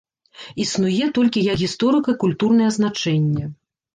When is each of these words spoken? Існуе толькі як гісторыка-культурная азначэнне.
Існуе 0.63 1.09
толькі 1.17 1.43
як 1.49 1.57
гісторыка-культурная 1.63 2.67
азначэнне. 2.71 3.45